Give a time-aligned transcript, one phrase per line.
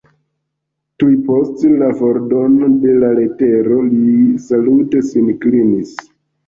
[1.03, 4.11] Tuj post la fordono de la letero li
[4.49, 5.99] salute sin klinis.